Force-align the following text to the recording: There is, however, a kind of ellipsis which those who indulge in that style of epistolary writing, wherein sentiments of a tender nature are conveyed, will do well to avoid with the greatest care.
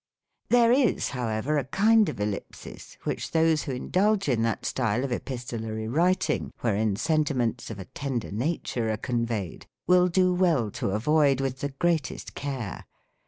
There 0.49 0.71
is, 0.71 1.09
however, 1.09 1.59
a 1.59 1.63
kind 1.63 2.09
of 2.09 2.19
ellipsis 2.19 2.97
which 3.03 3.29
those 3.29 3.61
who 3.65 3.71
indulge 3.71 4.27
in 4.29 4.41
that 4.41 4.65
style 4.65 5.03
of 5.03 5.11
epistolary 5.11 5.87
writing, 5.87 6.49
wherein 6.61 6.95
sentiments 6.95 7.69
of 7.69 7.77
a 7.77 7.85
tender 7.85 8.31
nature 8.31 8.89
are 8.91 8.97
conveyed, 8.97 9.67
will 9.85 10.07
do 10.07 10.33
well 10.33 10.71
to 10.71 10.89
avoid 10.89 11.39
with 11.39 11.59
the 11.59 11.69
greatest 11.69 12.33
care. 12.33 12.85